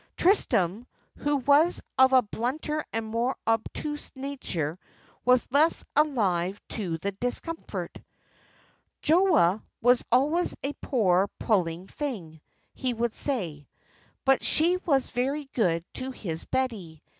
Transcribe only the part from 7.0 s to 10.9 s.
discomfort. Joa was always a